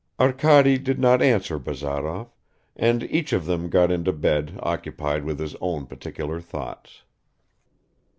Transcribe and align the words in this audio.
Arkady 0.19 0.79
did 0.79 0.97
not 0.97 1.21
answer 1.21 1.59
Bazarov, 1.59 2.31
and 2.75 3.03
each 3.03 3.33
of 3.33 3.45
them 3.45 3.69
got 3.69 3.91
into 3.91 4.11
bed 4.11 4.59
occupied 4.63 5.23
with 5.23 5.37
his 5.37 5.55
own 5.61 5.85
particular 5.85 6.41
thoughts. 6.41 7.03